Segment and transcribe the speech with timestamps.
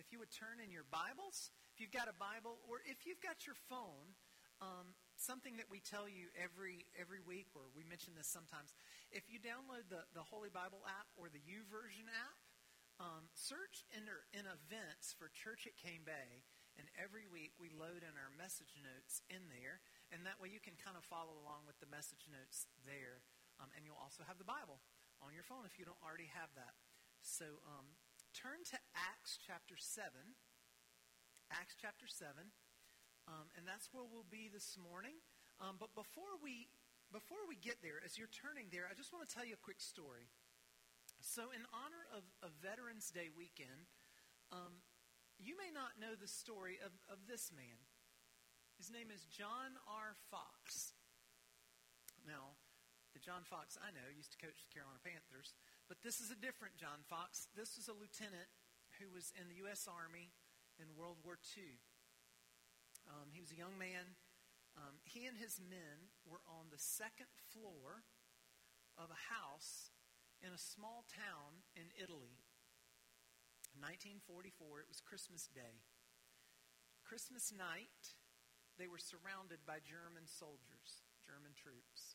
[0.00, 3.20] if you would turn in your Bibles, if you've got a Bible, or if you've
[3.20, 4.16] got your phone,
[4.64, 8.72] um, something that we tell you every every week, or we mention this sometimes.
[9.12, 12.36] If you download the, the Holy Bible app or the YouVersion app,
[12.96, 16.48] um, search in, in events for Church at Cane Bay,
[16.80, 20.64] and every week we load in our message notes in there, and that way you
[20.64, 23.20] can kind of follow along with the message notes there,
[23.60, 24.80] um, and you'll also have the Bible
[25.20, 26.72] on your phone if you don't already have that.
[27.20, 28.00] So um,
[28.32, 30.10] turn to Acts chapter 7.
[31.50, 32.54] Acts chapter 7.
[33.26, 35.18] Um, and that's where we'll be this morning.
[35.58, 36.70] Um, but before we,
[37.10, 39.62] before we get there, as you're turning there, I just want to tell you a
[39.62, 40.30] quick story.
[41.20, 43.92] So, in honor of, of Veterans Day weekend,
[44.48, 44.80] um,
[45.36, 47.76] you may not know the story of, of this man.
[48.80, 50.16] His name is John R.
[50.32, 50.96] Fox.
[52.24, 52.56] Now,
[53.12, 55.52] the John Fox I know used to coach the Carolina Panthers.
[55.90, 57.50] But this is a different John Fox.
[57.58, 58.46] This was a lieutenant
[59.02, 59.90] who was in the U.S.
[59.90, 60.30] Army
[60.78, 61.82] in World War II.
[63.10, 64.14] Um, he was a young man.
[64.78, 68.06] Um, he and his men were on the second floor
[68.94, 69.90] of a house
[70.38, 72.38] in a small town in Italy.
[73.74, 75.82] In 1944, it was Christmas Day.
[77.02, 78.14] Christmas night,
[78.78, 82.14] they were surrounded by German soldiers, German troops.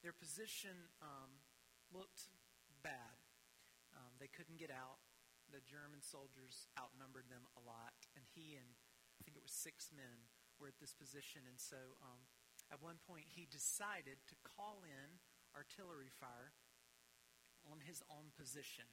[0.00, 1.44] Their position um,
[1.92, 2.32] looked
[2.84, 3.16] bad.
[3.96, 5.00] Um, they couldn't get out.
[5.48, 8.76] The German soldiers outnumbered them a lot, and he and
[9.16, 10.28] I think it was six men
[10.60, 11.48] were at this position.
[11.48, 12.28] And so, um,
[12.68, 15.20] at one point, he decided to call in
[15.56, 16.52] artillery fire
[17.64, 18.88] on his own position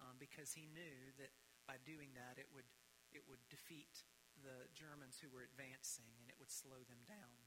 [0.00, 1.34] um, because he knew that
[1.68, 2.68] by doing that, it would
[3.12, 4.08] it would defeat
[4.40, 7.41] the Germans who were advancing and it would slow them down.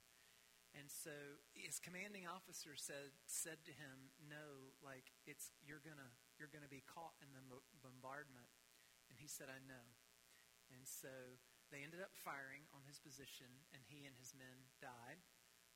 [0.75, 6.51] And so his commanding officer said said to him, "No, like it's you're gonna you're
[6.51, 7.43] gonna be caught in the
[7.79, 8.51] bombardment."
[9.07, 9.95] And he said, "I know."
[10.67, 11.39] And so
[11.71, 15.23] they ended up firing on his position, and he and his men died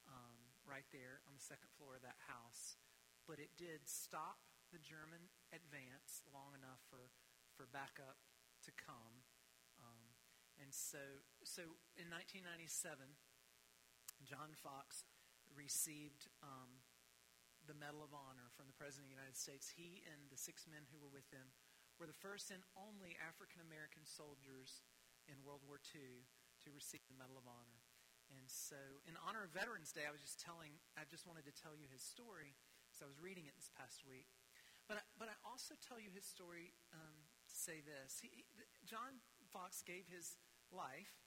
[0.05, 2.75] um, right there on the second floor of that house.
[3.23, 4.43] But it did stop
[4.75, 7.07] the German advance long enough for
[7.55, 8.19] for backup
[8.67, 9.23] to come.
[9.79, 10.15] Um,
[10.59, 13.15] and so, so in 1997,
[14.57, 15.05] Fox
[15.53, 16.81] received um,
[17.65, 19.69] the Medal of Honor from the President of the United States.
[19.69, 21.53] He and the six men who were with him
[21.97, 24.81] were the first and only African American soldiers
[25.27, 26.25] in World War II
[26.65, 27.83] to receive the Medal of Honor.
[28.29, 28.77] And so,
[29.09, 31.89] in honor of Veterans Day, I was just telling, I just wanted to tell you
[31.89, 32.53] his story
[32.85, 34.29] because I was reading it this past week.
[34.85, 38.21] But I, but I also tell you his story um, to say this.
[38.21, 38.45] He,
[38.85, 40.37] John Fox gave his
[40.69, 41.25] life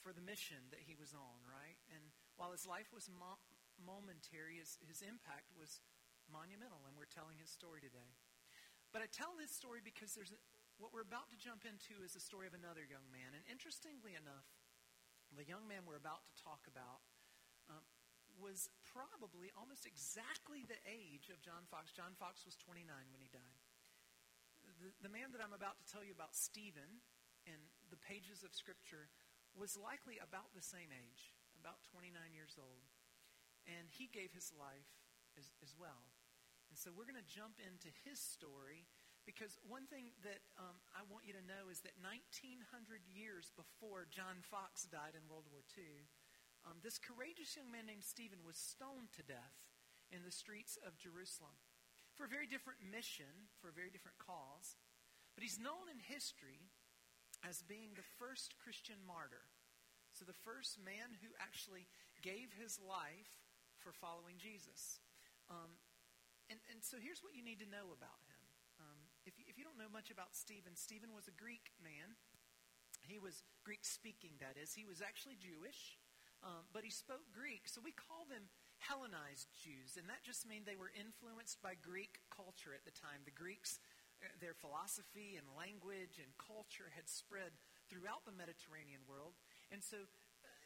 [0.00, 1.80] for the mission that he was on, right?
[1.92, 3.40] And while his life was mo-
[3.80, 5.80] momentary, his, his impact was
[6.28, 8.16] monumental, and we're telling his story today.
[8.92, 10.40] But I tell this story because there's a,
[10.76, 13.32] what we're about to jump into is the story of another young man.
[13.32, 14.46] And interestingly enough,
[15.32, 17.02] the young man we're about to talk about
[17.72, 17.82] um,
[18.36, 21.90] was probably almost exactly the age of John Fox.
[21.90, 23.60] John Fox was 29 when he died.
[24.80, 27.00] The, the man that I'm about to tell you about, Stephen,
[27.48, 27.56] in
[27.88, 29.08] the pages of Scripture,
[29.56, 31.32] was likely about the same age,
[31.66, 32.86] about 29 years old.
[33.66, 34.86] And he gave his life
[35.34, 36.14] as, as well.
[36.70, 38.86] And so we're going to jump into his story
[39.26, 42.62] because one thing that um, I want you to know is that 1900
[43.10, 46.06] years before John Fox died in World War II,
[46.62, 49.58] um, this courageous young man named Stephen was stoned to death
[50.14, 51.58] in the streets of Jerusalem
[52.14, 54.78] for a very different mission, for a very different cause.
[55.34, 56.70] But he's known in history
[57.42, 59.50] as being the first Christian martyr.
[60.16, 61.84] So, the first man who actually
[62.24, 63.36] gave his life
[63.76, 64.96] for following Jesus.
[65.52, 65.76] Um,
[66.48, 68.40] and, and so, here's what you need to know about him.
[68.80, 72.16] Um, if, you, if you don't know much about Stephen, Stephen was a Greek man.
[73.04, 74.72] He was Greek speaking, that is.
[74.72, 76.00] He was actually Jewish,
[76.40, 77.68] um, but he spoke Greek.
[77.68, 78.48] So, we call them
[78.80, 80.00] Hellenized Jews.
[80.00, 83.20] And that just means they were influenced by Greek culture at the time.
[83.28, 83.84] The Greeks
[84.24, 87.52] uh, their philosophy and language and culture had spread
[87.92, 89.36] throughout the Mediterranean world.
[89.70, 90.06] And so,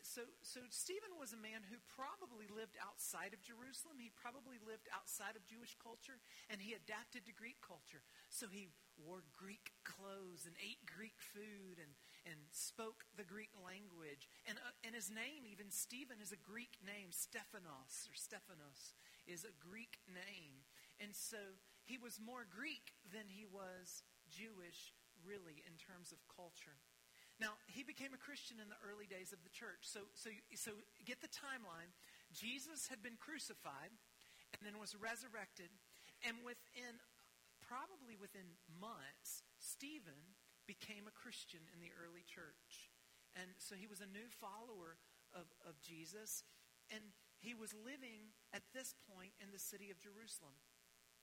[0.02, 4.00] so, so Stephen was a man who probably lived outside of Jerusalem.
[4.00, 8.04] He probably lived outside of Jewish culture, and he adapted to Greek culture.
[8.32, 11.92] So he wore Greek clothes and ate Greek food and,
[12.28, 14.28] and spoke the Greek language.
[14.48, 17.12] And, uh, and his name, even Stephen, is a Greek name.
[17.12, 18.96] Stephanos or Stephanos
[19.28, 20.64] is a Greek name.
[21.00, 24.92] And so he was more Greek than he was Jewish,
[25.24, 26.80] really, in terms of culture.
[27.40, 29.88] Now, he became a Christian in the early days of the church.
[29.88, 30.76] So, so, so
[31.08, 31.88] get the timeline.
[32.36, 33.90] Jesus had been crucified
[34.52, 35.72] and then was resurrected.
[36.20, 37.00] And within,
[37.64, 40.36] probably within months, Stephen
[40.68, 42.92] became a Christian in the early church.
[43.32, 45.00] And so he was a new follower
[45.32, 46.44] of, of Jesus.
[46.92, 47.00] And
[47.40, 50.60] he was living at this point in the city of Jerusalem.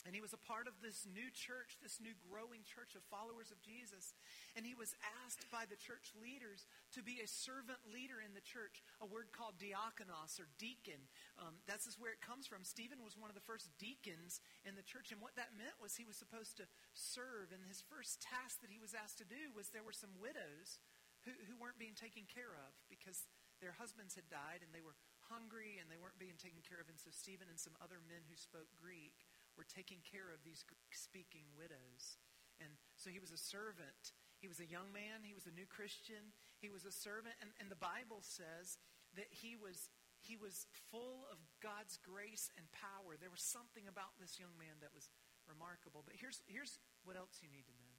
[0.07, 3.51] And he was a part of this new church, this new growing church of followers
[3.51, 4.15] of Jesus.
[4.55, 4.95] And he was
[5.27, 6.63] asked by the church leaders
[6.95, 11.11] to be a servant leader in the church, a word called diakonos or deacon.
[11.35, 12.63] Um, that's where it comes from.
[12.63, 15.11] Stephen was one of the first deacons in the church.
[15.11, 17.51] And what that meant was he was supposed to serve.
[17.51, 20.79] And his first task that he was asked to do was there were some widows
[21.27, 23.27] who, who weren't being taken care of because
[23.59, 24.95] their husbands had died and they were
[25.27, 26.87] hungry and they weren't being taken care of.
[26.87, 29.26] And so Stephen and some other men who spoke Greek
[29.57, 32.21] were taking care of these Greek speaking widows.
[32.61, 34.13] And so he was a servant.
[34.37, 35.25] He was a young man.
[35.25, 36.33] He was a new Christian.
[36.61, 37.33] He was a servant.
[37.41, 38.77] And, and the Bible says
[39.17, 39.89] that he was,
[40.21, 43.17] he was full of God's grace and power.
[43.17, 45.09] There was something about this young man that was
[45.49, 46.05] remarkable.
[46.05, 47.97] But here's, here's what else you need to know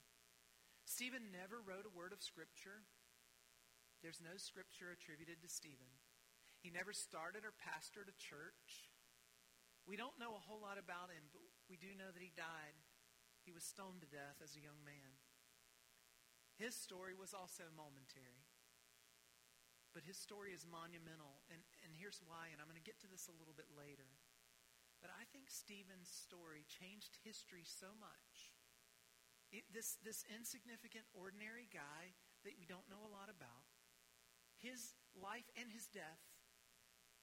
[0.87, 2.87] Stephen never wrote a word of Scripture.
[4.01, 5.91] There's no Scripture attributed to Stephen.
[6.63, 8.89] He never started or pastored a church.
[9.87, 12.75] We don't know a whole lot about him, but we do know that he died.
[13.45, 15.21] He was stoned to death as a young man.
[16.57, 18.49] His story was also momentary.
[19.93, 21.45] But his story is monumental.
[21.47, 24.19] And, and here's why, and I'm going to get to this a little bit later.
[24.99, 28.51] But I think Stephen's story changed history so much.
[29.49, 32.13] It, this, this insignificant, ordinary guy
[32.45, 33.65] that we don't know a lot about,
[34.59, 36.21] his life and his death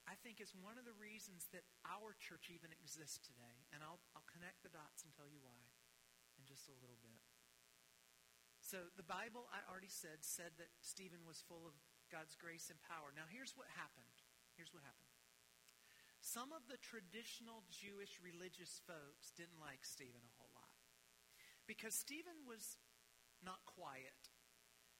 [0.06, 3.66] I think is one of the reasons that our church even exists today.
[3.74, 5.62] And I'll, I'll connect the dots and tell you why
[6.38, 7.20] in just a little bit.
[8.62, 11.74] So the Bible, I already said, said that Stephen was full of
[12.10, 13.14] God's grace and power.
[13.14, 14.14] Now here's what happened.
[14.58, 15.14] Here's what happened.
[16.18, 20.74] Some of the traditional Jewish religious folks didn't like Stephen a whole lot
[21.70, 22.78] because Stephen was
[23.38, 24.34] not quiet.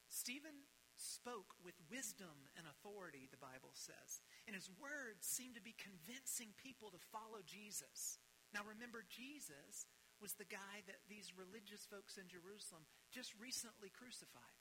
[0.06, 4.05] Stephen spoke with wisdom and authority, the Bible says.
[4.46, 8.22] And his words seemed to be convincing people to follow Jesus.
[8.54, 9.90] Now remember, Jesus
[10.22, 14.56] was the guy that these religious folks in Jerusalem just recently crucified.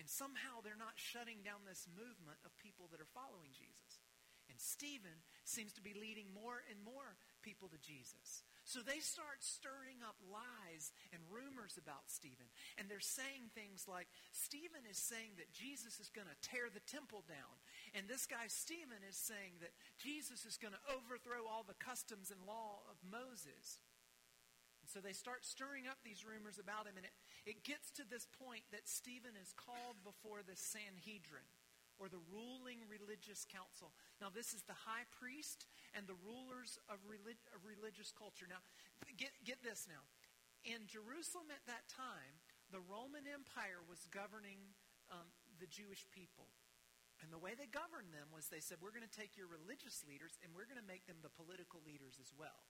[0.00, 4.04] And somehow they're not shutting down this movement of people that are following Jesus.
[4.46, 8.46] And Stephen seems to be leading more and more people to Jesus.
[8.62, 12.46] So they start stirring up lies and rumors about Stephen.
[12.78, 16.82] And they're saying things like Stephen is saying that Jesus is going to tear the
[16.86, 17.58] temple down.
[17.96, 22.28] And this guy, Stephen, is saying that Jesus is going to overthrow all the customs
[22.28, 23.80] and law of Moses.
[24.84, 27.00] And so they start stirring up these rumors about him.
[27.00, 27.16] And it,
[27.48, 31.48] it gets to this point that Stephen is called before the Sanhedrin
[31.96, 33.96] or the ruling religious council.
[34.20, 35.64] Now, this is the high priest
[35.96, 38.44] and the rulers of, relig- of religious culture.
[38.44, 38.60] Now,
[39.16, 40.04] get, get this now.
[40.68, 44.76] In Jerusalem at that time, the Roman Empire was governing
[45.08, 46.52] um, the Jewish people.
[47.24, 50.04] And the way they governed them was they said, We're going to take your religious
[50.04, 52.68] leaders and we're going to make them the political leaders as well.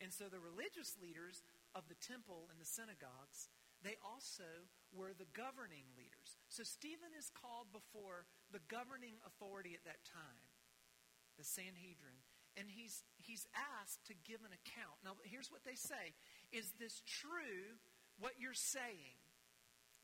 [0.00, 1.44] And so the religious leaders
[1.76, 3.52] of the temple and the synagogues,
[3.84, 6.40] they also were the governing leaders.
[6.48, 10.44] So Stephen is called before the governing authority at that time,
[11.36, 12.24] the Sanhedrin
[12.58, 14.98] and he's, he's asked to give an account.
[15.04, 16.16] Now, here's what they say
[16.50, 17.78] Is this true,
[18.18, 19.18] what you're saying?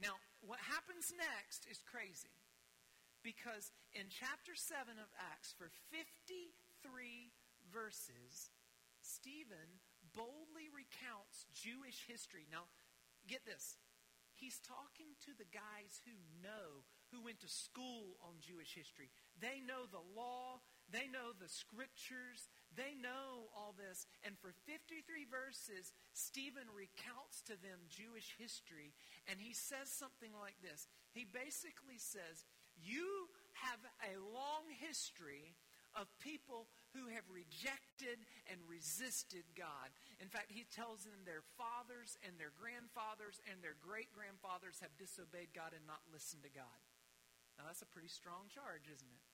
[0.00, 2.35] Now, what happens next is crazy.
[3.26, 6.54] Because in chapter 7 of Acts, for 53
[7.74, 8.54] verses,
[9.02, 9.82] Stephen
[10.14, 12.46] boldly recounts Jewish history.
[12.46, 12.70] Now,
[13.26, 13.82] get this.
[14.38, 19.10] He's talking to the guys who know, who went to school on Jewish history.
[19.42, 22.46] They know the law, they know the scriptures.
[22.70, 24.06] They know all this.
[24.22, 28.94] And for 53 verses, Stephen recounts to them Jewish history.
[29.26, 32.46] And he says something like this He basically says,
[32.80, 33.28] You
[33.64, 35.56] have a long history
[35.96, 38.20] of people who have rejected
[38.52, 39.92] and resisted God.
[40.20, 44.92] In fact, he tells them their fathers and their grandfathers and their great grandfathers have
[45.00, 46.80] disobeyed God and not listened to God.
[47.56, 49.24] Now, that's a pretty strong charge, isn't it?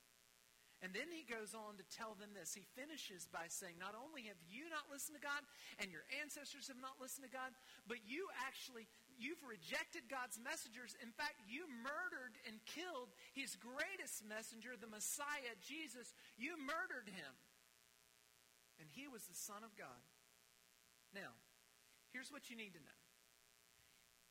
[0.82, 2.58] And then he goes on to tell them this.
[2.58, 5.46] He finishes by saying, Not only have you not listened to God,
[5.78, 7.54] and your ancestors have not listened to God,
[7.86, 10.98] but you actually, you've rejected God's messengers.
[10.98, 16.18] In fact, you murdered and killed his greatest messenger, the Messiah, Jesus.
[16.34, 17.32] You murdered him.
[18.82, 20.02] And he was the Son of God.
[21.14, 21.30] Now,
[22.10, 22.98] here's what you need to know.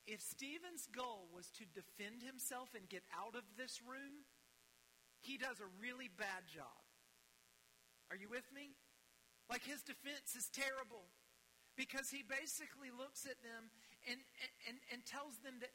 [0.03, 4.27] If Stephen's goal was to defend himself and get out of this room,
[5.21, 6.81] he does a really bad job.
[8.09, 8.75] Are you with me?
[9.49, 11.07] Like his defense is terrible
[11.77, 13.71] because he basically looks at them
[14.09, 14.19] and,
[14.67, 15.71] and, and tells them that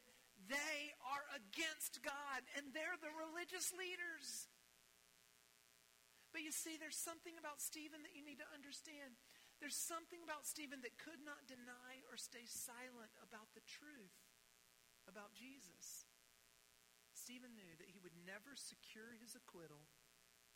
[0.46, 4.46] They are against God, and they're the religious leaders.
[6.30, 9.16] But you see, there's something about Stephen that you need to understand.
[9.58, 14.20] There's something about Stephen that could not deny or stay silent about the truth
[15.08, 16.04] about Jesus.
[17.16, 17.72] Stephen knew
[18.26, 19.86] never secure his acquittal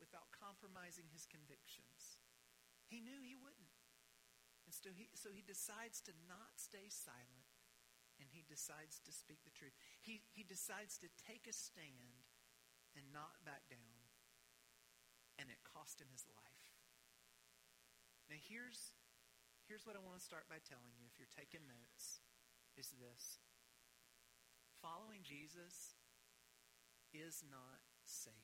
[0.03, 2.19] without compromising his convictions.
[2.91, 3.79] He knew he wouldn't.
[4.67, 7.47] And so he, so he decides to not stay silent
[8.19, 9.73] and he decides to speak the truth.
[10.03, 12.27] He, he decides to take a stand
[12.99, 14.03] and not back down
[15.39, 16.67] and it cost him his life.
[18.29, 18.95] Now, here's,
[19.65, 22.21] here's what I want to start by telling you if you're taking notes
[22.79, 23.43] is this
[24.81, 26.00] following Jesus
[27.13, 28.35] is not safe.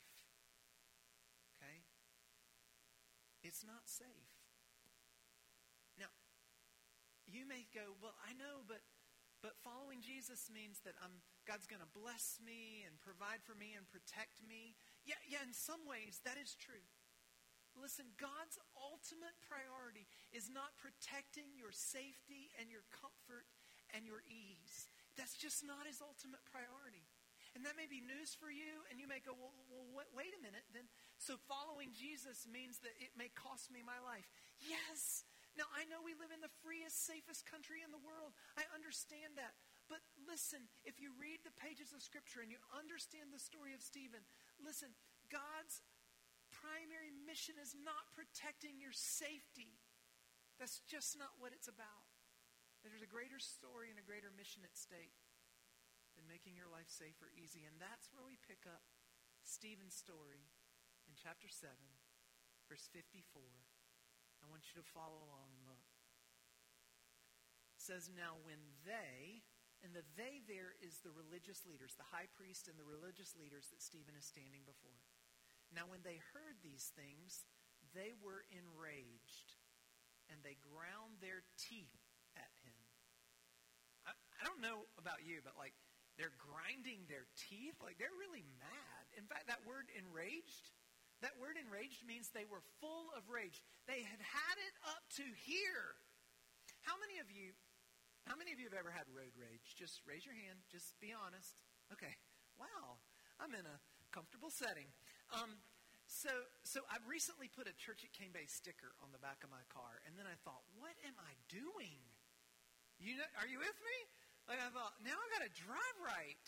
[1.56, 1.86] Okay?
[3.42, 4.34] It's not safe.
[5.98, 6.10] Now,
[7.26, 8.82] you may go, well, I know, but
[9.44, 13.78] but following Jesus means that I'm, God's going to bless me and provide for me
[13.78, 14.74] and protect me.
[15.06, 16.82] Yeah, yeah, in some ways, that is true.
[17.78, 23.46] Listen, God's ultimate priority is not protecting your safety and your comfort
[23.94, 24.90] and your ease.
[25.14, 27.05] That's just not his ultimate priority.
[27.56, 30.40] And that may be news for you, and you may go, well, well wait a
[30.44, 30.68] minute.
[30.76, 30.84] Then,
[31.16, 34.28] so following Jesus means that it may cost me my life.
[34.60, 35.24] Yes,
[35.56, 38.36] now, I know we live in the freest, safest country in the world.
[38.60, 39.56] I understand that.
[39.88, 43.80] But listen, if you read the pages of Scripture and you understand the story of
[43.80, 44.20] Stephen,
[44.60, 44.92] listen,
[45.32, 45.80] God's
[46.52, 49.80] primary mission is not protecting your safety.
[50.60, 52.04] That's just not what it's about.
[52.84, 55.16] There's a greater story and a greater mission at stake
[56.16, 57.68] than making your life safe or easy.
[57.68, 58.82] And that's where we pick up
[59.44, 60.48] Stephen's story
[61.06, 61.70] in chapter 7,
[62.66, 63.44] verse 54.
[64.42, 65.86] I want you to follow along and look.
[67.76, 69.44] It says, Now when they,
[69.84, 73.68] and the they there is the religious leaders, the high priest and the religious leaders
[73.70, 74.98] that Stephen is standing before.
[75.70, 77.44] Now when they heard these things,
[77.94, 79.56] they were enraged,
[80.32, 82.02] and they ground their teeth
[82.34, 82.76] at him.
[84.06, 85.74] I, I don't know about you, but like,
[86.16, 87.76] they're grinding their teeth.
[87.84, 89.04] Like, they're really mad.
[89.16, 90.72] In fact, that word enraged
[91.24, 93.64] that word enraged means they were full of rage.
[93.88, 95.96] They had had it up to here.
[96.84, 97.56] How many of you,
[98.28, 99.72] how many of you have ever had road rage?
[99.80, 100.60] Just raise your hand.
[100.68, 101.64] Just be honest.
[101.88, 102.12] Okay.
[102.60, 103.00] Wow.
[103.40, 103.78] I'm in a
[104.12, 104.92] comfortable setting.
[105.32, 105.56] Um,
[106.04, 106.30] so,
[106.62, 109.64] so I recently put a Church at Cane Bay sticker on the back of my
[109.72, 111.98] car, and then I thought, what am I doing?
[113.00, 113.96] You know, are you with me?
[114.46, 116.46] Like I thought, now I got to drive right.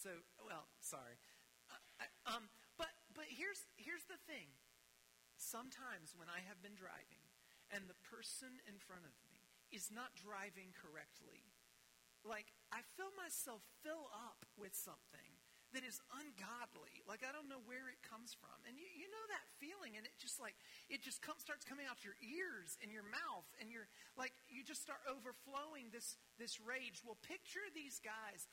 [0.00, 1.20] So, well, sorry.
[1.68, 2.48] Uh, um,
[3.14, 4.50] but here's, here's the thing.
[5.38, 7.22] Sometimes when I have been driving
[7.70, 11.54] and the person in front of me is not driving correctly,
[12.26, 15.38] like I feel myself fill up with something
[15.74, 17.02] that is ungodly.
[17.04, 18.54] Like I don't know where it comes from.
[18.64, 20.54] And you, you know that feeling and it just like
[20.86, 24.62] it just come, starts coming out your ears and your mouth and you're like you
[24.62, 27.02] just start overflowing this this rage.
[27.02, 28.46] Well, picture these guys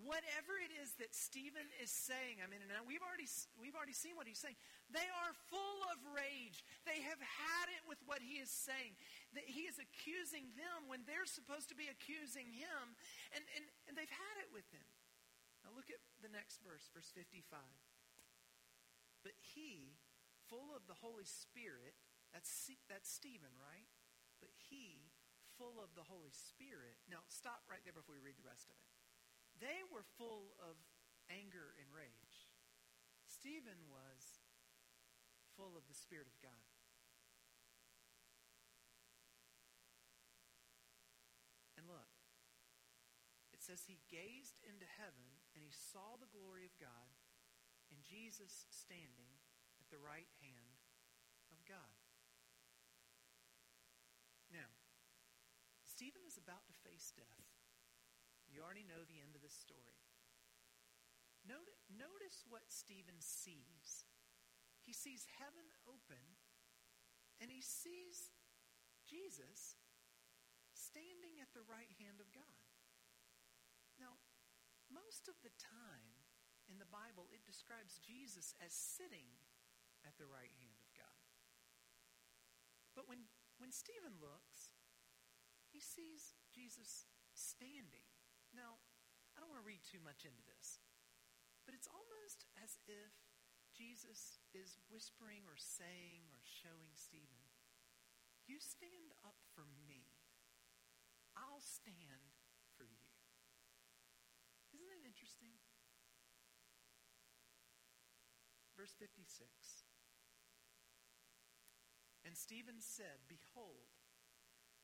[0.00, 3.28] whatever it is that Stephen is saying, I mean, now we've already,
[3.60, 4.56] we've already seen what he's saying.
[4.88, 6.64] They are full of rage.
[6.88, 8.96] They have had it with what he is saying.
[9.36, 12.96] That he is accusing them when they're supposed to be accusing him,
[13.36, 14.84] and, and, and they've had it with him.
[15.72, 17.56] Now look at the next verse, verse 55.
[19.24, 19.96] But he,
[20.52, 21.96] full of the Holy Spirit,
[22.28, 22.52] that's,
[22.92, 23.88] that's Stephen, right?
[24.44, 25.08] But he,
[25.56, 27.00] full of the Holy Spirit.
[27.08, 28.84] Now, stop right there before we read the rest of it.
[29.64, 30.76] They were full of
[31.32, 32.52] anger and rage.
[33.24, 34.44] Stephen was
[35.56, 36.68] full of the Spirit of God.
[41.80, 42.12] And look,
[43.62, 47.14] says he gazed into heaven and he saw the glory of God
[47.94, 49.38] and Jesus standing
[49.78, 50.82] at the right hand
[51.54, 51.94] of God.
[54.50, 54.74] Now,
[55.86, 57.46] Stephen is about to face death.
[58.50, 60.02] You already know the end of this story.
[61.46, 64.04] Notice, notice what Stephen sees.
[64.82, 66.38] He sees heaven open,
[67.40, 68.30] and he sees
[69.06, 69.78] Jesus
[70.74, 72.61] standing at the right hand of God.
[74.92, 76.20] Most of the time
[76.68, 79.26] in the Bible, it describes Jesus as sitting
[80.04, 81.24] at the right hand of God.
[82.92, 84.76] But when, when Stephen looks,
[85.72, 88.04] he sees Jesus standing.
[88.52, 88.76] Now,
[89.32, 90.76] I don't want to read too much into this,
[91.64, 93.16] but it's almost as if
[93.72, 97.40] Jesus is whispering or saying or showing Stephen,
[98.44, 100.12] You stand up for me.
[101.32, 102.36] I'll stand
[102.76, 103.08] for you.
[104.76, 105.56] Isn't interesting?
[108.82, 109.46] Verse 56.
[112.26, 113.94] And Stephen said, Behold,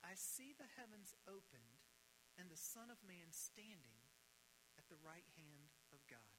[0.06, 1.82] I see the heavens opened
[2.38, 4.06] and the Son of Man standing
[4.78, 6.38] at the right hand of God.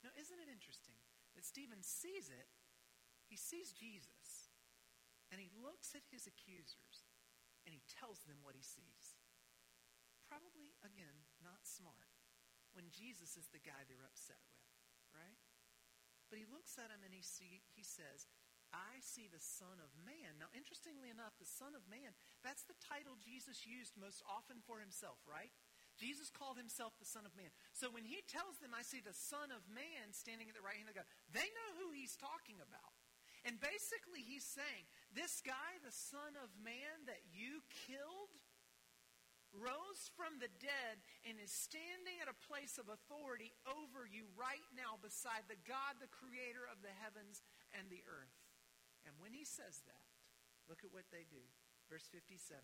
[0.00, 0.96] Now, isn't it interesting
[1.36, 2.48] that Stephen sees it?
[3.28, 4.48] He sees Jesus,
[5.28, 7.04] and he looks at his accusers,
[7.68, 9.20] and he tells them what he sees.
[10.24, 12.16] Probably, again, not smart
[12.72, 14.64] when Jesus is the guy they're upset with,
[15.12, 15.43] right?
[16.34, 18.26] But he looks at him and he, see, he says,
[18.74, 20.34] I see the Son of Man.
[20.42, 22.10] Now, interestingly enough, the Son of Man,
[22.42, 25.54] that's the title Jesus used most often for himself, right?
[25.94, 27.54] Jesus called himself the Son of Man.
[27.70, 30.74] So when he tells them, I see the Son of Man standing at the right
[30.74, 32.98] hand of God, they know who he's talking about.
[33.46, 38.34] And basically, he's saying, This guy, the Son of Man that you killed,
[39.56, 44.66] rose from the dead and is standing at a place of authority over you right
[44.74, 47.42] now beside the God, the creator of the heavens
[47.74, 48.38] and the earth.
[49.06, 50.04] And when he says that,
[50.66, 51.44] look at what they do.
[51.88, 52.58] Verse 57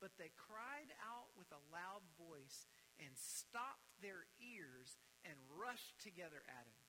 [0.00, 6.44] But they cried out with a loud voice and stopped their ears and rushed together
[6.48, 6.83] at him.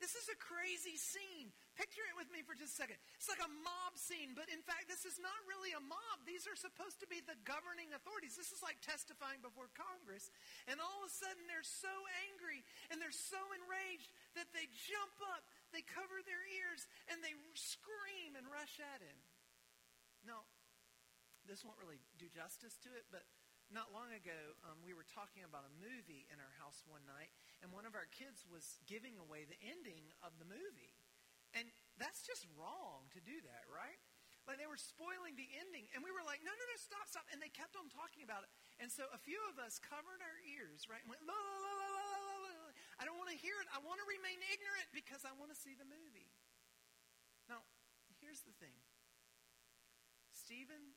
[0.00, 1.52] This is a crazy scene.
[1.76, 2.96] Picture it with me for just a second.
[3.20, 6.24] It's like a mob scene, but in fact, this is not really a mob.
[6.24, 8.32] These are supposed to be the governing authorities.
[8.32, 10.32] This is like testifying before Congress.
[10.64, 11.92] And all of a sudden, they're so
[12.32, 14.08] angry and they're so enraged
[14.40, 15.44] that they jump up,
[15.76, 19.20] they cover their ears, and they scream and rush at him.
[20.24, 20.48] Now,
[21.44, 23.28] this won't really do justice to it, but
[23.70, 27.30] not long ago, um, we were talking about a movie in our house one night,
[27.60, 30.96] and one of our kids was giving away the ending of the movie.
[31.52, 31.68] And
[32.00, 34.00] that's just wrong to do that, right?
[34.48, 37.28] Like they were spoiling the ending, and we were like, no, no, no, stop, stop.
[37.30, 38.50] And they kept on talking about it.
[38.80, 41.72] And so a few of us covered our ears, right, and went, la, la, la,
[41.76, 42.66] la, la, la, la.
[42.98, 43.68] I don't want to hear it.
[43.70, 46.32] I want to remain ignorant because I want to see the movie.
[47.46, 47.62] Now,
[48.18, 48.74] here's the thing
[50.32, 50.96] Stephen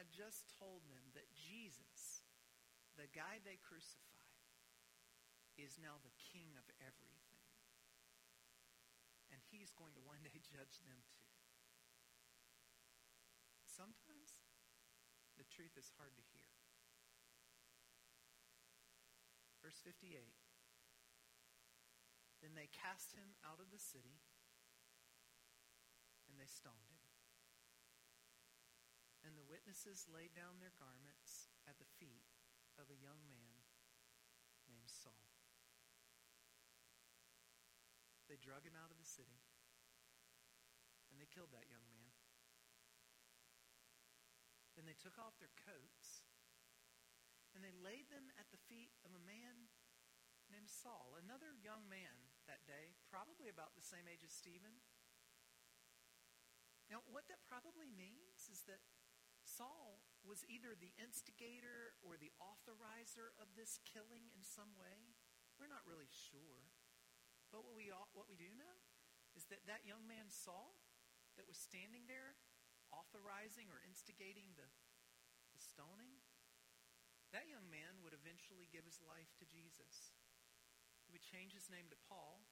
[0.00, 2.24] had just told them that Jesus,
[3.00, 4.15] the guy they crucified,
[5.56, 7.44] is now the king of everything.
[9.32, 11.26] And he's going to one day judge them too.
[13.64, 14.40] Sometimes
[15.36, 16.48] the truth is hard to hear.
[19.60, 20.32] Verse 58
[22.40, 24.22] Then they cast him out of the city
[26.30, 27.02] and they stoned him.
[29.26, 32.30] And the witnesses laid down their garments at the feet
[32.78, 33.66] of a young man
[34.70, 35.26] named Saul.
[38.36, 39.40] They drug him out of the city,
[41.08, 42.12] and they killed that young man.
[44.76, 46.20] Then they took off their coats,
[47.56, 49.72] and they laid them at the feet of a man
[50.52, 54.84] named Saul, another young man that day, probably about the same age as Stephen.
[56.92, 58.84] Now, what that probably means is that
[59.48, 65.16] Saul was either the instigator or the authorizer of this killing in some way.
[65.56, 66.75] We're not really sure.
[67.56, 68.76] But what we, what we do know
[69.32, 70.76] is that that young man, Saul,
[71.40, 72.36] that was standing there
[72.92, 74.68] authorizing or instigating the,
[75.56, 76.20] the stoning,
[77.32, 80.12] that young man would eventually give his life to Jesus.
[81.08, 82.44] He would change his name to Paul.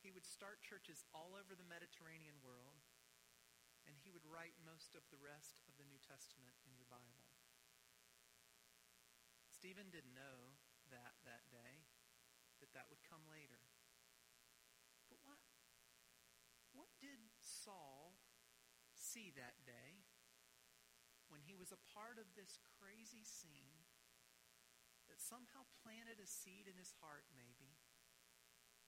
[0.00, 2.80] He would start churches all over the Mediterranean world
[3.84, 7.28] and he would write most of the rest of the New Testament in your Bible.
[9.52, 10.56] Stephen didn't know
[10.88, 11.84] that that day,
[12.64, 13.60] that that would come later.
[15.12, 15.40] But what,
[16.72, 17.20] what did
[17.64, 18.12] Saul
[18.92, 20.04] see that day
[21.32, 23.88] when he was a part of this crazy scene
[25.08, 27.80] that somehow planted a seed in his heart, maybe,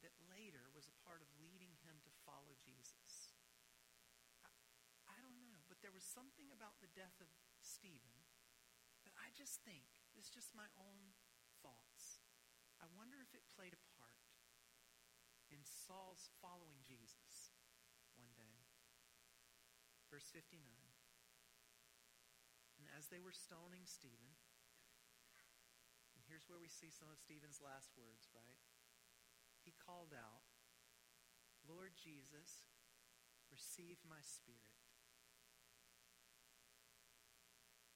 [0.04, 3.32] that later was a part of leading him to follow Jesus?
[4.44, 4.52] I,
[5.08, 8.28] I don't know, but there was something about the death of Stephen
[9.08, 11.16] that I just think, it's just my own
[11.64, 12.20] thoughts.
[12.78, 14.28] I wonder if it played a part
[15.48, 17.25] in Saul's following Jesus.
[20.16, 20.64] Verse 59.
[22.80, 24.32] And as they were stoning Stephen,
[26.16, 28.56] and here's where we see some of Stephen's last words, right?
[29.60, 30.48] He called out,
[31.68, 32.72] Lord Jesus,
[33.52, 34.80] receive my spirit.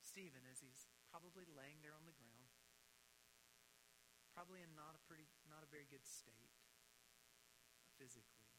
[0.05, 2.53] Stephen as he's probably laying there on the ground,
[4.37, 6.53] probably in not a pretty, not a very good state
[7.65, 8.53] uh, physically.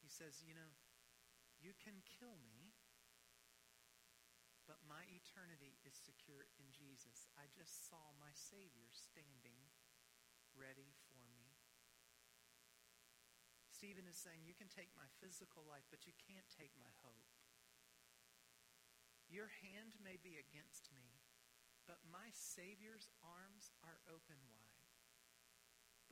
[0.00, 0.72] He says, You know,
[1.62, 2.74] you can kill me,
[4.66, 7.30] but my eternity is secure in Jesus.
[7.38, 9.70] I just saw my Savior standing
[10.58, 11.54] ready for me.
[13.70, 17.30] Stephen is saying, You can take my physical life, but you can't take my hope.
[19.26, 21.24] Your hand may be against me,
[21.88, 24.86] but my Savior's arms are open wide.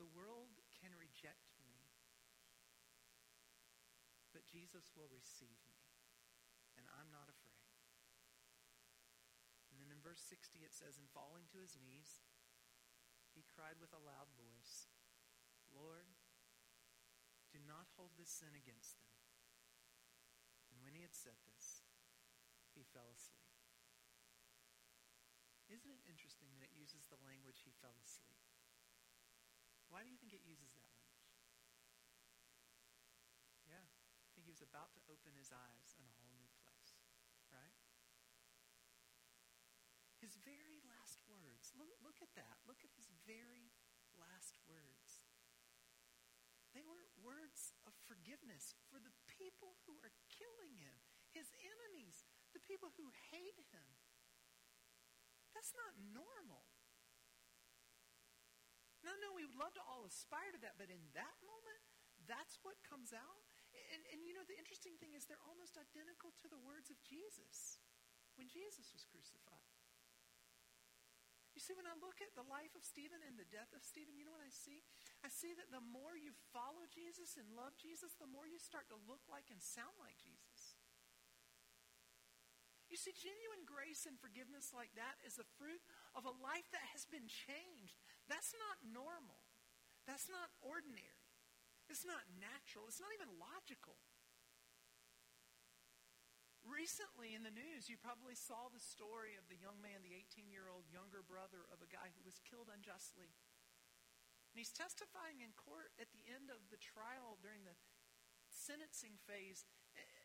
[0.01, 1.85] The world can reject me,
[4.33, 5.79] but Jesus will receive me,
[6.75, 7.71] and I'm not afraid.
[9.71, 12.19] And then in verse 60 it says, And falling to his knees,
[13.31, 14.91] he cried with a loud voice,
[15.71, 16.11] Lord,
[17.55, 19.07] do not hold this sin against them.
[20.75, 21.87] And when he had said this,
[22.75, 23.47] he fell asleep.
[25.71, 28.43] Isn't it interesting that it uses the language he fell asleep?
[29.87, 31.31] Why do you think it uses that language?
[33.67, 33.87] Yeah,
[34.61, 36.95] About to open his eyes in a whole new place,
[37.51, 37.75] right?
[40.23, 41.73] His very last words.
[41.75, 42.61] Look, look at that.
[42.69, 43.73] Look at his very
[44.15, 45.27] last words.
[46.71, 50.95] They were words of forgiveness for the people who are killing him,
[51.35, 52.23] his enemies,
[52.55, 53.89] the people who hate him.
[55.51, 56.63] That's not normal.
[59.03, 61.81] No, no, we would love to all aspire to that, but in that moment,
[62.23, 63.50] that's what comes out.
[63.91, 66.97] And, and you know, the interesting thing is they're almost identical to the words of
[67.03, 67.83] Jesus
[68.39, 69.67] when Jesus was crucified.
[71.51, 74.15] You see, when I look at the life of Stephen and the death of Stephen,
[74.15, 74.87] you know what I see?
[75.21, 78.87] I see that the more you follow Jesus and love Jesus, the more you start
[78.89, 80.79] to look like and sound like Jesus.
[82.87, 85.79] You see, genuine grace and forgiveness like that is a fruit
[86.11, 87.99] of a life that has been changed.
[88.27, 89.47] That's not normal.
[90.03, 91.20] That's not ordinary.
[91.91, 92.87] It's not natural.
[92.87, 93.99] It's not even logical.
[96.63, 100.47] Recently in the news, you probably saw the story of the young man, the 18
[100.47, 103.27] year old younger brother of a guy who was killed unjustly.
[103.27, 107.75] And he's testifying in court at the end of the trial during the
[108.47, 109.67] sentencing phase.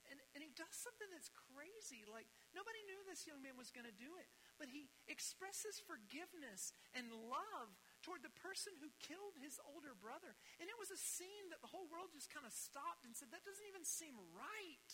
[0.07, 2.07] And, and he does something that's crazy.
[2.07, 4.31] Like, nobody knew this young man was going to do it.
[4.55, 7.74] But he expresses forgiveness and love
[8.07, 10.38] toward the person who killed his older brother.
[10.62, 13.35] And it was a scene that the whole world just kind of stopped and said,
[13.35, 14.90] that doesn't even seem right.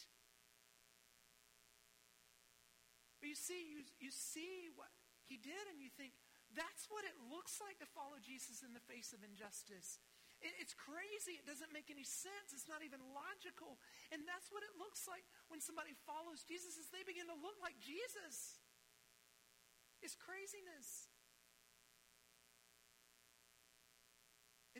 [3.20, 4.88] But you see, you, you see what
[5.28, 6.16] he did, and you think,
[6.56, 10.00] that's what it looks like to follow Jesus in the face of injustice.
[10.42, 11.38] It's crazy.
[11.38, 12.50] It doesn't make any sense.
[12.50, 13.78] It's not even logical.
[14.10, 17.62] And that's what it looks like when somebody follows Jesus is they begin to look
[17.62, 18.58] like Jesus.
[20.02, 21.11] It's craziness.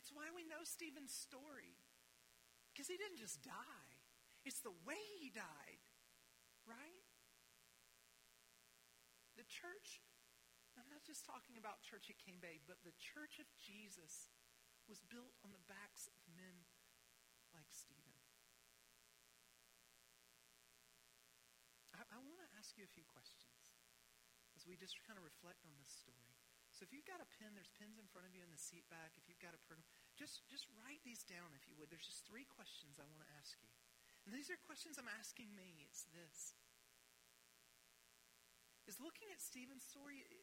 [0.03, 1.79] It's why we know Stephen's story.
[2.75, 3.87] Because he didn't just die.
[4.43, 5.79] It's the way he died.
[6.67, 7.07] Right?
[9.39, 10.03] The church,
[10.75, 14.35] I'm not just talking about church at Cane Bay, but the church of Jesus
[14.91, 16.67] was built on the backs of men
[17.55, 18.19] like Stephen.
[21.95, 23.71] I, I want to ask you a few questions
[24.59, 26.42] as we just kind of reflect on this story.
[26.83, 28.83] So if you've got a pen, there's pens in front of you in the seat
[28.91, 29.15] back.
[29.15, 29.87] If you've got a program,
[30.19, 31.87] just, just write these down if you would.
[31.95, 33.71] There's just three questions I want to ask you.
[34.27, 35.79] And these are questions I'm asking me.
[35.87, 36.59] It's this.
[38.91, 40.43] Is looking at Stephen's story, it,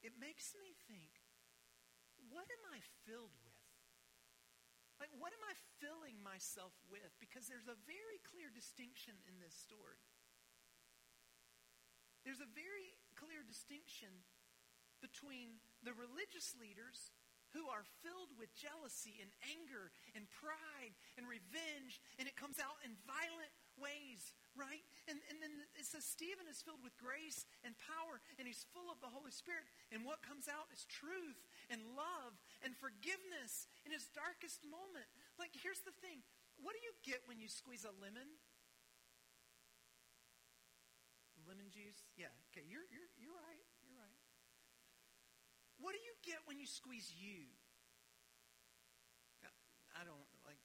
[0.00, 1.12] it makes me think,
[2.32, 3.68] what am I filled with?
[4.96, 7.12] Like, what am I filling myself with?
[7.20, 10.00] Because there's a very clear distinction in this story.
[12.24, 14.24] There's a very clear distinction
[15.00, 17.12] between the religious leaders
[17.54, 22.76] who are filled with jealousy and anger and pride and revenge, and it comes out
[22.84, 24.84] in violent ways, right?
[25.08, 28.92] And, and then it says Stephen is filled with grace and power, and he's full
[28.92, 29.64] of the Holy Spirit.
[29.88, 35.08] And what comes out is truth and love and forgiveness in his darkest moment.
[35.40, 36.20] Like, here's the thing
[36.60, 38.36] what do you get when you squeeze a lemon?
[41.46, 42.02] Lemon juice?
[42.18, 43.06] Yeah, okay, you're, you're.
[45.86, 47.46] What do you get when you squeeze you?
[49.46, 49.54] Uh,
[49.94, 50.58] I don't, like,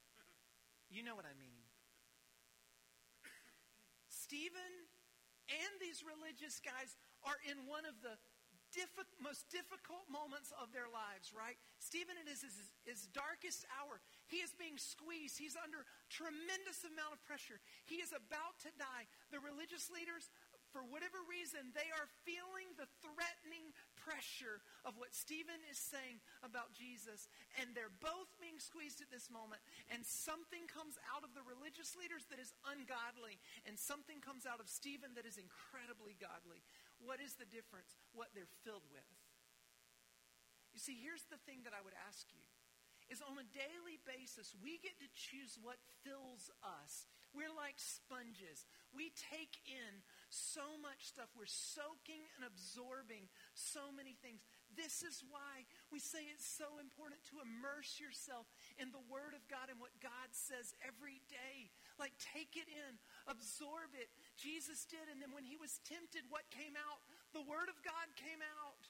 [0.89, 1.62] you know what I mean.
[4.10, 4.73] Stephen
[5.45, 8.17] and these religious guys are in one of the
[8.73, 11.60] diffi- most difficult moments of their lives, right?
[11.77, 14.01] Stephen, it is his, his darkest hour.
[14.25, 15.38] He is being squeezed.
[15.38, 17.62] He's under tremendous amount of pressure.
[17.86, 19.05] He is about to die.
[19.29, 20.34] The religious leaders
[20.71, 26.71] for whatever reason, they are feeling the threatening pressure of what Stephen is saying about
[26.71, 27.27] Jesus.
[27.60, 29.60] And they're both being squeezed at this moment.
[29.91, 33.38] And something comes out of the religious leaders that is ungodly.
[33.67, 36.63] And something comes out of Stephen that is incredibly godly.
[37.03, 37.99] What is the difference?
[38.15, 39.07] What they're filled with.
[40.71, 42.41] You see, here's the thing that I would ask you
[43.12, 45.75] is on a daily basis, we get to choose what
[46.07, 47.12] fills us.
[47.36, 48.63] We're like sponges.
[48.95, 49.99] We take in
[50.32, 51.28] so much stuff.
[51.36, 54.39] We're soaking and absorbing so many things.
[54.72, 58.48] This is why we say it's so important to immerse yourself
[58.80, 61.70] in the Word of God and what God says every day.
[62.00, 62.96] Like, take it in,
[63.28, 64.08] absorb it.
[64.39, 67.04] Jesus did, and then when he was tempted, what came out?
[67.36, 68.88] The Word of God came out.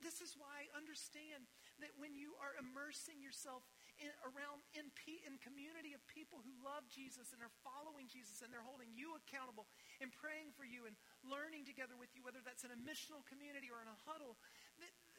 [0.00, 1.44] This is why I understand
[1.84, 3.68] that when you are immersing yourself
[4.00, 4.88] in, around in,
[5.28, 9.14] in community of people who love Jesus and are following Jesus and they're holding you
[9.14, 9.68] accountable
[10.00, 13.68] and praying for you and learning together with you, whether that's in a missional community
[13.68, 14.40] or in a huddle.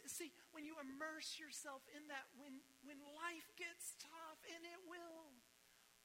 [0.10, 5.38] See, when you immerse yourself in that, when, when life gets tough, and it will,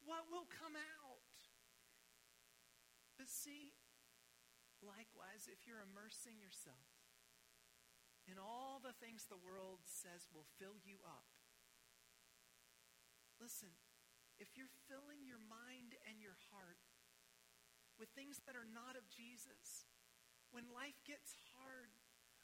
[0.05, 1.33] what will come out?
[3.17, 3.73] But see,
[4.85, 6.85] likewise, if you're immersing yourself
[8.29, 11.36] in all the things the world says will fill you up,
[13.47, 13.71] listen,
[14.43, 16.83] if you're filling your mind and your heart
[17.95, 19.87] with things that are not of Jesus,
[20.51, 21.95] when life gets hard,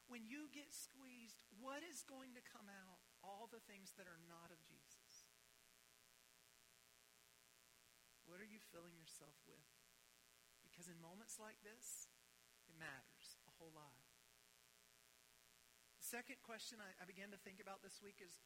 [0.06, 3.02] when you get squeezed, what is going to come out?
[3.26, 5.26] All the things that are not of Jesus.
[8.22, 9.66] What are you filling yourself with?
[10.62, 12.06] Because in moments like this,
[12.70, 14.06] it matters a whole lot.
[15.98, 18.38] The second question I, I began to think about this week is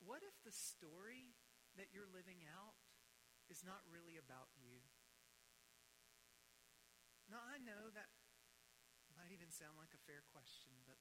[0.00, 1.36] what if the story
[1.76, 2.76] that you're living out
[3.52, 4.80] is not really about you?
[7.30, 8.10] Now, I know that
[9.14, 10.98] might even sound like a fair question, but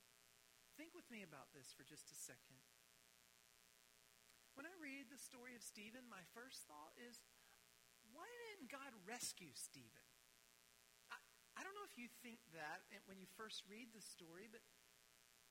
[0.78, 2.64] think with me about this for just a second.
[4.56, 7.20] When I read the story of Stephen, my first thought is,
[8.16, 10.08] why didn't God rescue Stephen?
[11.12, 11.20] I,
[11.60, 14.64] I don't know if you think that when you first read the story, but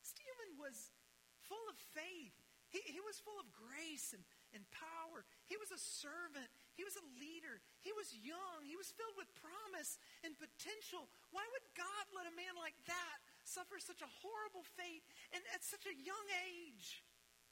[0.01, 0.93] Stephen was
[1.45, 2.48] full of faith.
[2.69, 4.21] He, he was full of grace and,
[4.53, 5.25] and power.
[5.49, 6.53] He was a servant.
[6.77, 7.65] He was a leader.
[7.81, 8.69] He was young.
[8.69, 11.09] He was filled with promise and potential.
[11.33, 15.01] Why would God let a man like that suffer such a horrible fate
[15.33, 17.01] and at such a young age?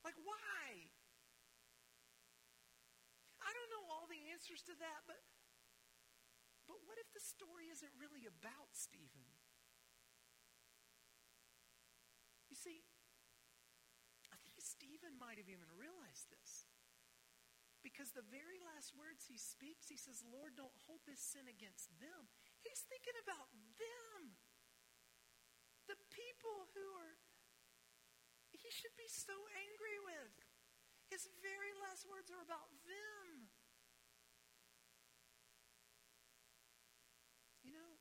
[0.04, 0.92] Like, why?
[3.40, 5.16] I don't know all the answers to that, but,
[6.68, 9.24] but what if the story isn't really about Stephen?
[12.52, 12.84] You see,
[15.06, 16.66] Stephen might have even realized this.
[17.78, 21.94] Because the very last words he speaks, he says, Lord, don't hold this sin against
[22.02, 22.26] them.
[22.66, 23.46] He's thinking about
[23.78, 24.34] them.
[25.86, 27.22] The people who are,
[28.50, 30.34] he should be so angry with.
[31.06, 33.54] His very last words are about them.
[37.62, 37.94] You know,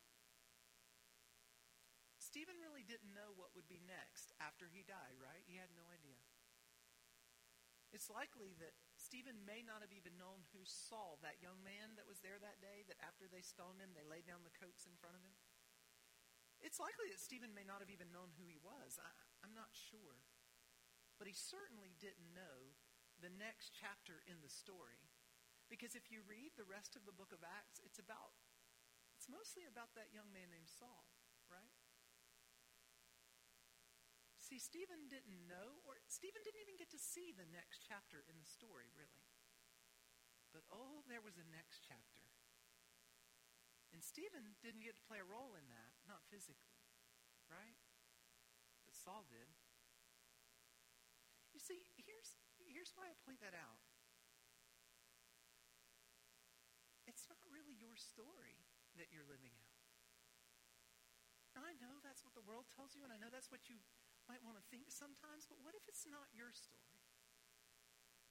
[2.18, 5.46] Stephen really didn't know what would be next after he died, right?
[5.46, 6.18] He had no idea.
[7.96, 12.04] It's likely that Stephen may not have even known who Saul, that young man that
[12.04, 15.00] was there that day, that after they stoned him, they laid down the coats in
[15.00, 15.32] front of him.
[16.60, 19.00] It's likely that Stephen may not have even known who he was.
[19.00, 19.08] I,
[19.48, 20.28] I'm not sure.
[21.16, 22.76] But he certainly didn't know
[23.24, 25.08] the next chapter in the story.
[25.72, 28.36] Because if you read the rest of the book of Acts, it's about,
[29.16, 31.08] it's mostly about that young man named Saul,
[31.48, 31.72] right?
[34.46, 38.38] See, Stephen didn't know, or Stephen didn't even get to see the next chapter in
[38.38, 39.26] the story, really.
[40.54, 42.30] But oh, there was a next chapter.
[43.90, 46.78] And Stephen didn't get to play a role in that, not physically,
[47.50, 47.74] right?
[48.86, 49.50] But Saul did.
[51.50, 52.38] You see, here's,
[52.70, 53.82] here's why I point that out.
[57.10, 58.62] It's not really your story
[58.94, 59.74] that you're living out.
[61.58, 63.82] I know that's what the world tells you, and I know that's what you
[64.30, 67.02] might want to think sometimes, but what if it's not your story?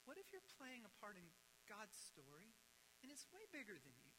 [0.05, 1.25] What if you're playing a part in
[1.65, 2.53] God's story
[3.01, 4.13] and it's way bigger than you?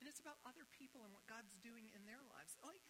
[0.00, 2.56] And it's about other people and what God's doing in their lives.
[2.64, 2.80] Like,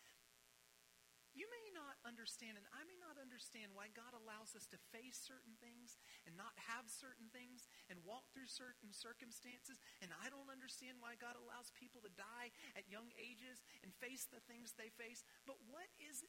[1.30, 5.14] you may not understand, and I may not understand why God allows us to face
[5.14, 5.94] certain things
[6.26, 9.78] and not have certain things and walk through certain circumstances.
[10.02, 14.26] And I don't understand why God allows people to die at young ages and face
[14.26, 15.22] the things they face.
[15.46, 16.26] But what is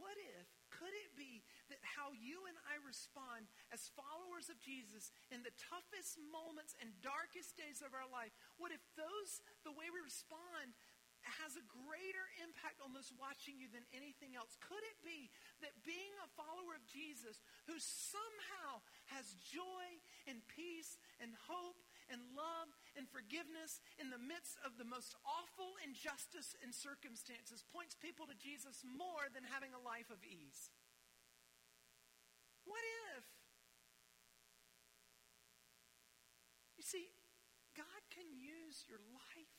[0.00, 5.12] what if, could it be that how you and I respond as followers of Jesus
[5.28, 9.92] in the toughest moments and darkest days of our life, what if those, the way
[9.92, 10.72] we respond,
[11.36, 14.56] has a greater impact on those watching you than anything else?
[14.64, 15.28] Could it be
[15.60, 18.80] that being a follower of Jesus who somehow
[19.12, 19.86] has joy
[20.24, 21.76] and peace and hope
[22.10, 22.68] and love
[22.98, 28.36] and forgiveness in the midst of the most awful injustice and circumstances points people to
[28.36, 30.74] Jesus more than having a life of ease.
[32.66, 32.82] What
[33.14, 33.24] if?
[36.76, 37.08] You see,
[37.78, 39.54] God can use your life,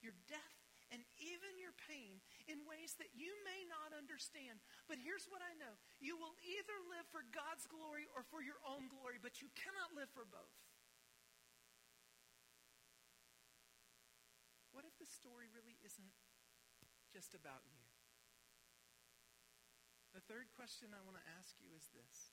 [0.00, 0.56] your death,
[0.94, 4.62] and even your pain in ways that you may not understand.
[4.86, 8.58] But here's what I know you will either live for God's glory or for your
[8.62, 10.65] own glory, but you cannot live for both.
[15.26, 16.14] Story really isn't
[17.10, 17.82] just about you?
[20.14, 22.30] The third question I want to ask you is this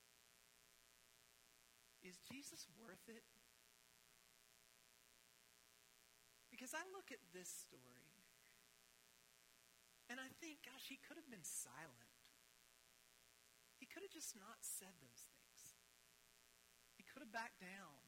[2.05, 3.25] Is Jesus worth it?
[6.53, 8.13] Because I look at this story
[10.05, 12.21] and I think, gosh, he could have been silent.
[13.81, 15.81] He could have just not said those things.
[16.93, 18.05] He could have backed down.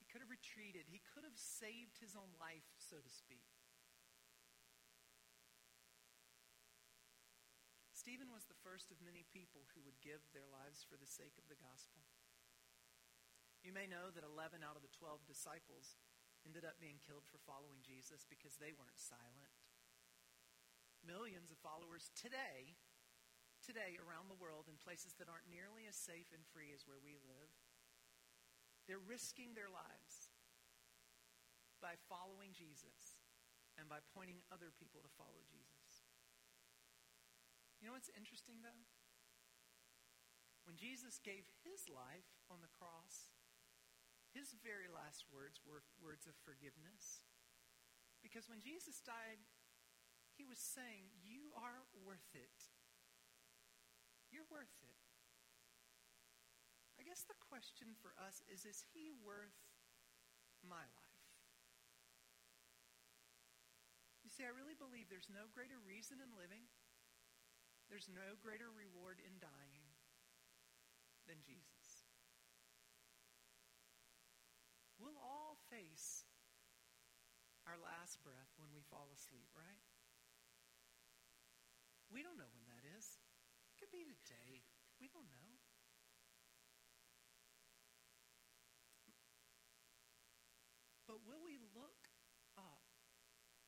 [0.00, 0.88] He could have retreated.
[0.88, 3.59] He could have saved his own life, so to speak.
[8.10, 11.38] Stephen was the first of many people who would give their lives for the sake
[11.38, 12.02] of the gospel.
[13.62, 15.94] You may know that 11 out of the 12 disciples
[16.42, 19.54] ended up being killed for following Jesus because they weren't silent.
[21.06, 22.74] Millions of followers today,
[23.62, 26.98] today around the world in places that aren't nearly as safe and free as where
[26.98, 27.54] we live,
[28.90, 30.34] they're risking their lives
[31.78, 33.22] by following Jesus
[33.78, 35.69] and by pointing other people to follow Jesus.
[37.80, 38.84] You know what's interesting, though?
[40.68, 43.32] When Jesus gave his life on the cross,
[44.36, 47.24] his very last words were words of forgiveness.
[48.20, 49.40] Because when Jesus died,
[50.36, 52.68] he was saying, You are worth it.
[54.28, 55.00] You're worth it.
[57.00, 59.56] I guess the question for us is Is he worth
[60.60, 61.24] my life?
[64.20, 66.68] You see, I really believe there's no greater reason in living
[68.00, 69.84] there's no greater reward in dying
[71.28, 72.08] than Jesus.
[74.96, 76.24] We'll all face
[77.68, 79.84] our last breath when we fall asleep, right?
[82.08, 83.20] We don't know when that is.
[83.68, 84.64] It could be today.
[84.96, 85.60] We don't know.
[91.04, 92.08] But will we look
[92.56, 92.80] up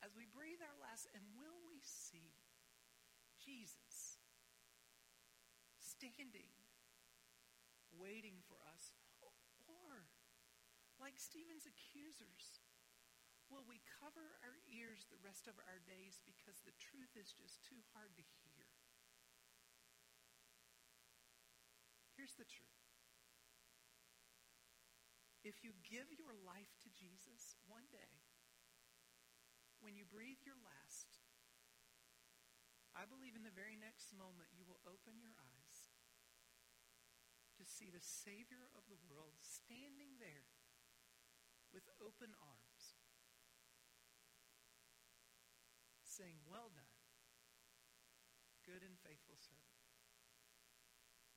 [0.00, 2.32] as we breathe our last and will we see
[3.36, 4.21] Jesus
[6.02, 6.50] standing,
[7.94, 8.90] waiting for us?
[9.70, 10.10] Or,
[10.98, 12.58] like Stephen's accusers,
[13.46, 17.62] will we cover our ears the rest of our days because the truth is just
[17.62, 18.66] too hard to hear?
[22.18, 22.82] Here's the truth.
[25.46, 28.18] If you give your life to Jesus one day,
[29.78, 31.22] when you breathe your last,
[32.94, 35.51] I believe in the very next moment you will open your eyes
[37.72, 40.52] see the Savior of the world standing there
[41.72, 43.00] with open arms,
[46.04, 47.00] saying, Well done,
[48.68, 49.80] good and faithful servant.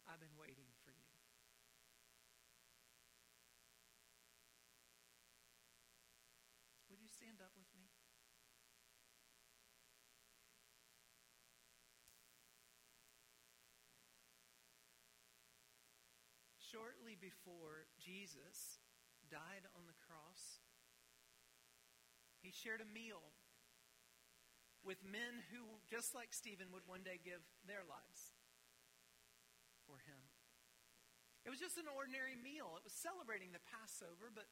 [0.04, 1.08] I've been waiting for you.
[6.92, 7.96] Would you stand up with me?
[16.76, 18.84] Shortly before Jesus
[19.32, 20.60] died on the cross,
[22.44, 23.32] he shared a meal
[24.84, 28.36] with men who, just like Stephen, would one day give their lives
[29.88, 30.20] for him.
[31.48, 32.76] It was just an ordinary meal.
[32.76, 34.52] It was celebrating the Passover, but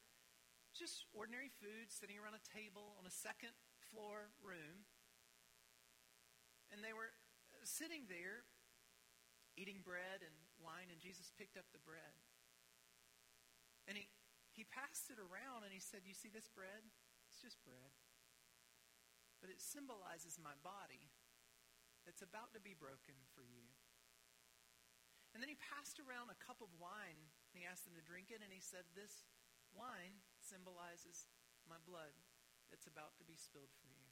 [0.72, 3.52] just ordinary food sitting around a table on a second
[3.92, 4.88] floor room.
[6.72, 7.12] And they were
[7.68, 8.48] sitting there
[9.60, 10.34] eating bread and
[10.64, 12.16] wine, and Jesus picked up the bread.
[13.84, 14.08] And he,
[14.56, 16.88] he passed it around and he said, You see this bread?
[17.28, 17.92] It's just bread.
[19.44, 21.12] But it symbolizes my body
[22.08, 23.68] that's about to be broken for you.
[25.36, 28.32] And then he passed around a cup of wine and he asked them to drink
[28.32, 29.28] it, and he said, This
[29.74, 31.28] wine symbolizes
[31.68, 32.14] my blood
[32.70, 34.10] that's about to be spilled for you.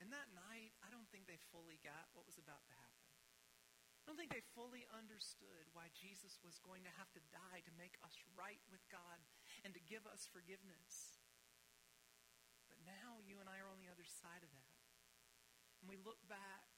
[0.00, 2.95] And that night, I don't think they fully got what was about to happen.
[4.06, 7.74] I don't think they fully understood why Jesus was going to have to die to
[7.74, 9.18] make us right with God
[9.66, 11.18] and to give us forgiveness.
[12.70, 14.78] But now you and I are on the other side of that.
[15.82, 16.70] And we look back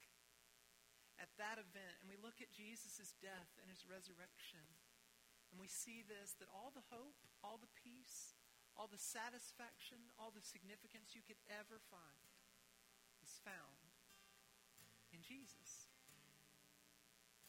[1.21, 4.65] at that event and we look at Jesus' death and his resurrection.
[5.53, 8.41] And we see this that all the hope, all the peace,
[8.73, 12.33] all the satisfaction, all the significance you could ever find
[13.21, 13.85] is found
[15.13, 15.68] in Jesus.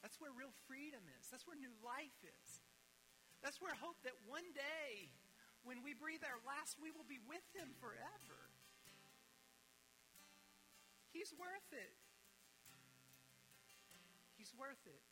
[0.02, 1.28] That's where real freedom is.
[1.28, 2.64] That's where new life is.
[3.44, 5.12] That's where hope that one day
[5.64, 8.52] when we breathe our last, we will be with him forever.
[11.12, 11.96] He's worth it.
[14.40, 15.04] He's worth it.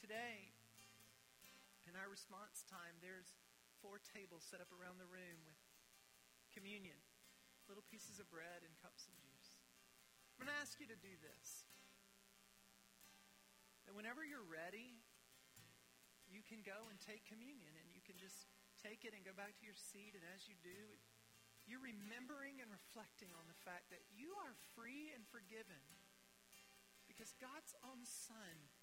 [0.00, 0.48] Today,
[1.84, 3.36] in our response time, there's
[3.84, 5.60] four tables set up around the room with
[6.56, 6.96] communion,
[7.68, 9.60] little pieces of bread and cups of juice.
[10.40, 11.68] I'm going to ask you to do this.
[14.10, 14.98] Whenever you're ready,
[16.26, 18.50] you can go and take communion and you can just
[18.82, 20.18] take it and go back to your seat.
[20.18, 20.98] And as you do,
[21.62, 25.78] you're remembering and reflecting on the fact that you are free and forgiven
[27.06, 28.74] because God's own Son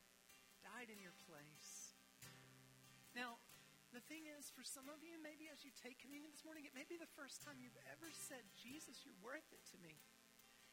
[0.64, 1.92] died in your place.
[3.12, 3.44] Now,
[3.92, 6.72] the thing is, for some of you, maybe as you take communion this morning, it
[6.72, 10.00] may be the first time you've ever said, Jesus, you're worth it to me.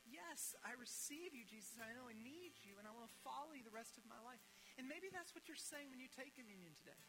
[0.05, 1.81] Yes, I receive you, Jesus.
[1.81, 4.21] I know I need you, and I want to follow you the rest of my
[4.21, 4.41] life.
[4.77, 7.05] And maybe that's what you're saying when you take communion today.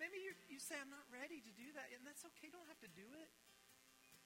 [0.00, 2.48] Maybe you, say, I'm not ready to do that, and that's okay.
[2.48, 3.28] You don't have to do it.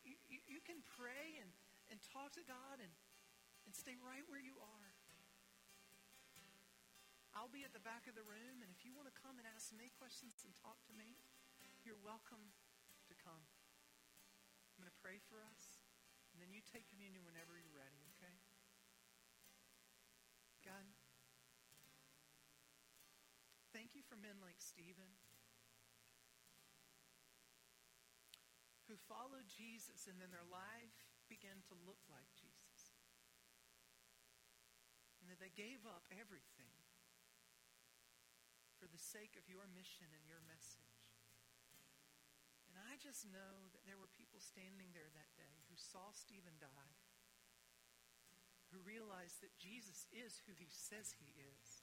[0.06, 1.50] You, you, you can pray and,
[1.90, 2.94] and talk to God and,
[3.66, 4.90] and stay right where you are.
[7.34, 9.46] I'll be at the back of the room, and if you want to come and
[9.50, 11.18] ask me questions and talk to me,
[11.82, 12.54] you're welcome
[13.10, 13.42] to come.
[14.70, 15.63] I'm going to pray for us,
[16.44, 18.36] then you take communion whenever you're ready, okay?
[20.60, 20.84] God,
[23.72, 25.16] thank you for men like Stephen
[28.84, 32.92] who followed Jesus, and then their life began to look like Jesus.
[35.24, 36.76] And that they gave up everything
[38.76, 41.03] for the sake of your mission and your message.
[42.94, 46.94] I just know that there were people standing there that day who saw Stephen die,
[48.70, 51.82] who realized that Jesus is who he says he is.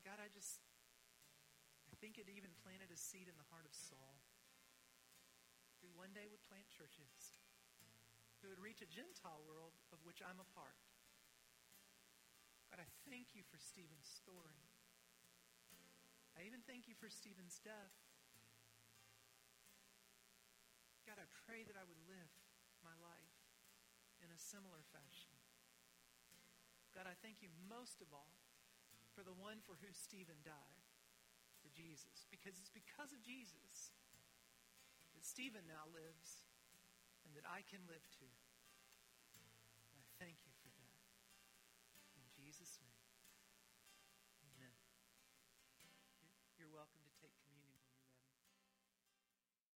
[0.00, 0.64] God, I just,
[1.92, 4.16] I think it even planted a seed in the heart of Saul,
[5.84, 7.36] who one day would plant churches,
[8.40, 10.80] who would reach a Gentile world of which I'm a part.
[12.72, 14.64] God, I thank you for Stephen's story.
[16.32, 18.07] I even thank you for Stephen's death.
[21.18, 22.32] I pray that I would live
[22.80, 23.36] my life
[24.22, 25.34] in a similar fashion.
[26.94, 28.38] God, I thank you most of all
[29.14, 30.82] for the one for whom Stephen died,
[31.58, 32.26] for Jesus.
[32.30, 33.90] Because it's because of Jesus
[35.14, 36.46] that Stephen now lives
[37.26, 38.30] and that I can live too.